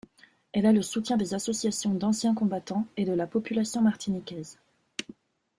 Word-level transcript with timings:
Elle 0.51 0.65
a 0.65 0.71
le 0.71 0.81
soutien 0.81 1.15
des 1.15 1.35
associations 1.35 1.93
d'anciens 1.93 2.33
combattants 2.33 2.87
et 2.97 3.05
de 3.05 3.13
la 3.13 3.27
population 3.27 3.83
martiniquaise. 3.83 4.57